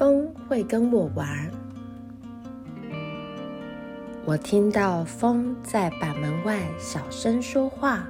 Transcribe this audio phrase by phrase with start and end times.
[0.00, 1.28] 风会跟我玩。
[4.24, 8.08] 我听到风在板门外小声说话：“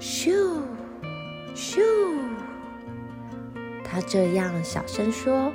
[0.00, 0.32] 咻，
[1.54, 1.82] 咻。”
[3.84, 5.52] 他这样小声说，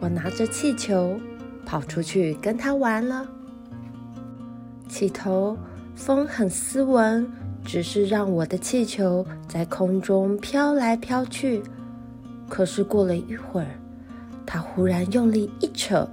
[0.00, 1.16] 我拿着气球
[1.64, 3.24] 跑出去跟他玩了。
[4.88, 5.56] 起头，
[5.94, 7.24] 风很斯文，
[7.64, 11.62] 只是让我的气球在空中飘来飘去。
[12.48, 13.68] 可是过了一会儿，
[14.50, 16.08] 他忽然用力一扯，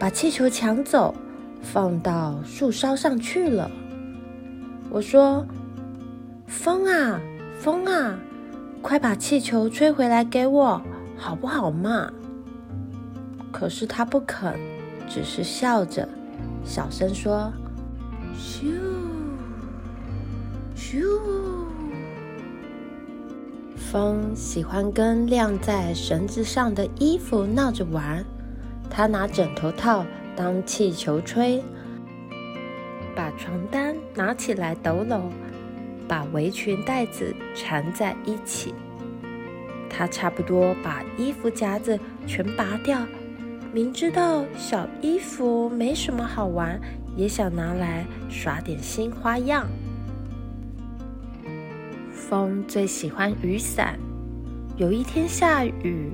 [0.00, 1.14] 把气球抢走。
[1.62, 3.70] 放到树梢上去了。
[4.90, 5.46] 我说
[6.48, 7.20] ：“风啊，
[7.56, 8.18] 风啊，
[8.82, 10.82] 快把气球吹回来给我，
[11.16, 12.12] 好不好嘛？”
[13.52, 14.58] 可是他不肯，
[15.08, 16.08] 只是笑着，
[16.64, 17.52] 小声说
[18.36, 18.64] ：“咻，
[20.76, 21.06] 咻。”
[23.92, 28.24] 风喜欢跟晾在绳子上的衣服闹着玩，
[28.88, 31.62] 他拿枕头套当气球吹，
[33.14, 35.24] 把床单拿起来抖搂，
[36.08, 38.74] 把围裙带子缠在一起。
[39.90, 42.98] 他差不多把衣服夹子全拔掉，
[43.74, 46.80] 明知道小衣服没什么好玩，
[47.14, 49.66] 也想拿来耍点新花样。
[52.32, 53.98] 风最喜欢雨伞。
[54.78, 56.10] 有一天下雨，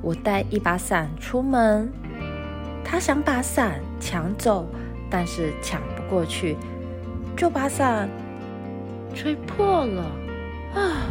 [0.00, 1.92] 我带一把伞出门。
[2.84, 4.68] 他想把伞抢走，
[5.10, 6.56] 但是抢不过去，
[7.36, 8.08] 就把伞
[9.12, 10.02] 吹破了。
[10.72, 11.02] 啊！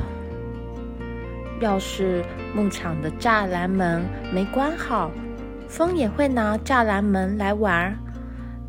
[1.59, 2.23] 要是
[2.55, 5.11] 牧场的栅栏门没关好，
[5.67, 7.93] 风也会拿栅栏门来玩。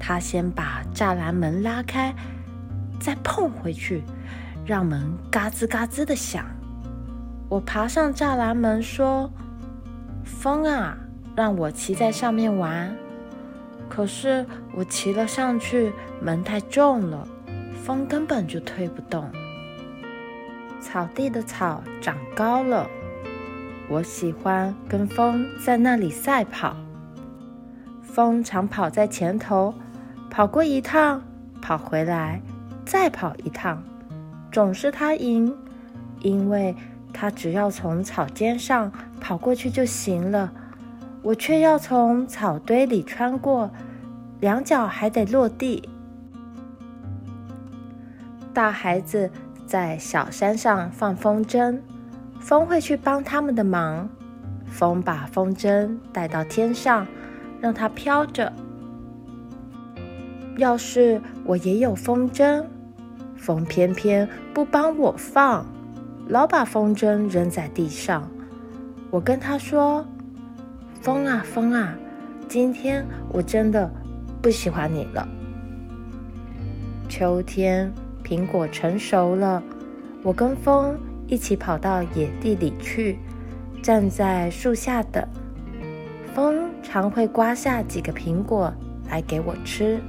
[0.01, 2.13] 他先把栅栏门拉开，
[2.99, 4.03] 再碰回去，
[4.67, 6.45] 让门嘎吱嘎吱的响。
[7.49, 9.31] 我爬上栅栏门说
[10.25, 10.99] ：“风啊！”
[11.37, 12.97] 让我骑在上面玩，
[13.91, 17.29] 可是我骑了上去，门太重了，
[17.85, 19.31] 风根本就推不动。
[20.81, 22.89] 草地的草长高了，
[23.87, 26.75] 我喜欢跟风在那里赛跑。
[28.03, 29.75] 风常跑在前头，
[30.31, 31.23] 跑过一趟，
[31.61, 32.41] 跑回来，
[32.87, 33.83] 再跑一趟，
[34.57, 35.55] 总是他赢，
[36.23, 36.75] 因为
[37.13, 38.91] 他只要从草尖上
[39.21, 40.51] 跑过去就行了。
[41.21, 43.71] 我却要从草堆里穿过，
[44.41, 45.87] 两脚还得落地。
[48.55, 49.31] 大孩子
[49.67, 51.79] 在小山上放风筝，
[52.41, 54.09] 风会去帮他们的忙。
[54.65, 57.07] 风把风筝带到天上，
[57.61, 58.51] 让它飘着。
[60.57, 62.65] 要是我也有风筝，
[63.37, 65.65] 风偏偏不帮我放，
[66.29, 68.29] 老把风筝扔在地上。
[69.11, 70.07] 我跟他说。
[71.03, 71.95] 风啊风啊，
[72.49, 73.89] 今天我真的
[74.43, 75.29] 不喜欢你了。
[77.09, 77.93] 秋天
[78.25, 79.63] 苹果成熟了，
[80.25, 80.99] 我跟风
[81.29, 83.19] 一起跑到野地里去，
[83.81, 85.25] 站在树下等。
[86.35, 88.73] 风常会刮下几个苹果
[89.09, 90.01] 来给我吃。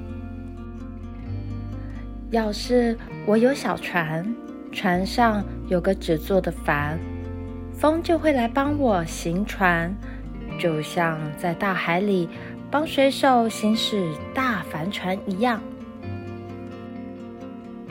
[2.30, 4.26] 要是我有小船，
[4.72, 6.98] 船上有个纸做的帆，
[7.74, 9.94] 风就会来帮我行船。
[10.60, 12.28] 就像在大海里
[12.70, 15.62] 帮水手行驶大帆船一样。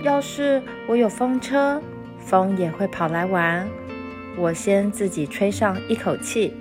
[0.02, 1.80] 要是我有风车，
[2.18, 3.66] 风也会跑来玩。
[4.36, 6.52] 我先自己吹上一口气，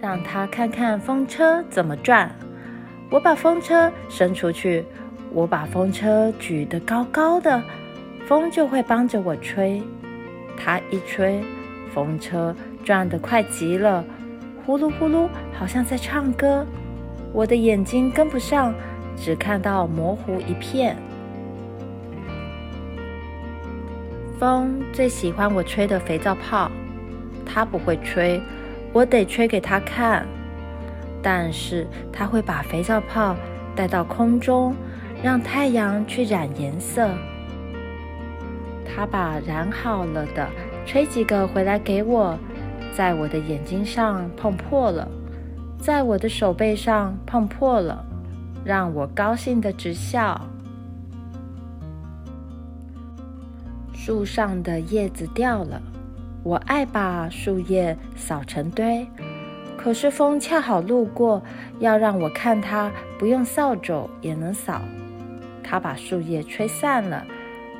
[0.00, 2.34] 让他看看风车怎么转。
[3.10, 4.86] 我把风车伸出去，
[5.34, 7.62] 我把风车举得高高的，
[8.26, 9.82] 风就会帮着我吹。
[10.56, 11.42] 它一吹，
[11.94, 12.54] 风车
[12.84, 14.04] 转得快极了。
[14.64, 16.66] 呼噜呼噜，好像在唱歌。
[17.32, 18.74] 我的眼睛跟不上，
[19.16, 20.96] 只看到模糊一片。
[24.38, 26.70] 风最喜欢我吹的肥皂泡，
[27.46, 28.40] 它不会吹，
[28.92, 30.26] 我得吹给它看。
[31.22, 33.34] 但是它会把肥皂泡
[33.74, 34.74] 带到空中，
[35.22, 37.08] 让太阳去染颜色。
[38.84, 40.48] 他把染好了的
[40.84, 42.36] 吹几个回来给我。
[42.94, 45.08] 在我的眼睛上碰破了，
[45.78, 48.04] 在我的手背上碰破了，
[48.66, 50.38] 让我高兴得直笑。
[53.94, 55.80] 树上的叶子掉了，
[56.42, 59.06] 我爱把树叶扫成堆，
[59.78, 61.42] 可是风恰好路过，
[61.78, 64.82] 要让我看它不用扫帚也能扫。
[65.62, 67.24] 它把树叶吹散了，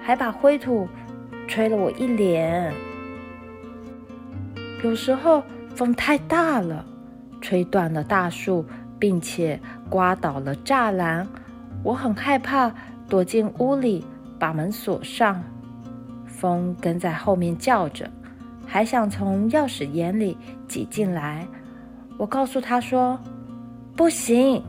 [0.03, 0.89] 还把灰土
[1.47, 2.73] 吹了我一脸。
[4.83, 5.43] 有时候
[5.75, 6.85] 风太大了，
[7.41, 8.65] 吹断了大树，
[8.99, 11.27] 并且刮倒了栅栏。
[11.83, 12.73] 我很害怕，
[13.09, 14.05] 躲进屋里，
[14.39, 15.43] 把门锁上。
[16.27, 18.11] 风跟在后面叫着，
[18.67, 20.37] 还想从钥匙眼里
[20.67, 21.47] 挤进来。
[22.19, 23.19] 我告诉他说
[23.97, 24.63] ：“不行。”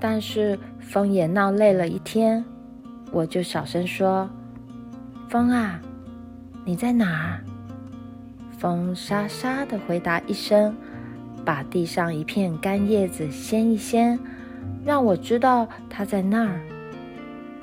[0.00, 2.44] 但是风也闹累了一天，
[3.10, 4.30] 我就小声说
[5.28, 5.80] ：“风啊，
[6.64, 7.44] 你在哪儿？”
[8.56, 10.74] 风沙沙地回答一声，
[11.44, 14.18] 把地上一片干叶子掀一掀，
[14.84, 16.60] 让我知道他在那儿。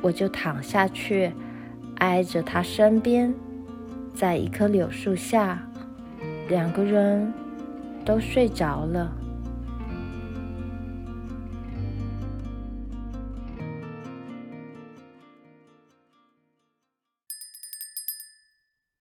[0.01, 1.31] 我就躺下去，
[1.95, 3.33] 挨着他身边，
[4.13, 5.65] 在一棵柳树下，
[6.49, 7.33] 两个人
[8.03, 9.09] 都睡着了。